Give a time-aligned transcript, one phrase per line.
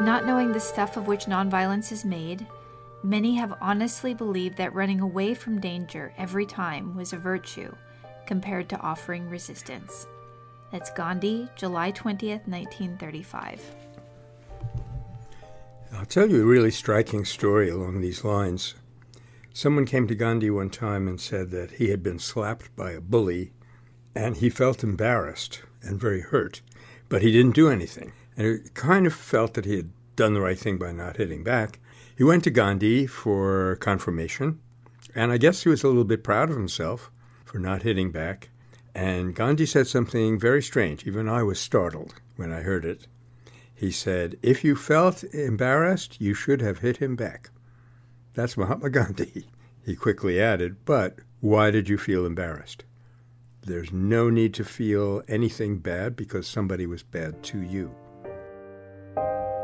[0.00, 2.46] Not knowing the stuff of which nonviolence is made,
[3.02, 7.74] many have honestly believed that running away from danger every time was a virtue
[8.24, 10.06] compared to offering resistance.
[10.70, 13.60] That's Gandhi, July 20th, 1935.
[15.92, 18.76] I'll tell you a really striking story along these lines.
[19.52, 23.00] Someone came to Gandhi one time and said that he had been slapped by a
[23.00, 23.50] bully
[24.14, 26.60] and he felt embarrassed and very hurt,
[27.08, 28.12] but he didn't do anything.
[28.38, 31.42] And he kind of felt that he had done the right thing by not hitting
[31.42, 31.80] back.
[32.16, 34.60] He went to Gandhi for confirmation,
[35.12, 37.10] and I guess he was a little bit proud of himself
[37.44, 38.50] for not hitting back.
[38.94, 41.04] And Gandhi said something very strange.
[41.04, 43.08] Even I was startled when I heard it.
[43.74, 47.50] He said, If you felt embarrassed, you should have hit him back.
[48.34, 49.46] That's Mahatma Gandhi.
[49.84, 52.84] He quickly added, But why did you feel embarrassed?
[53.62, 57.94] There's no need to feel anything bad because somebody was bad to you.
[59.18, 59.57] Bye.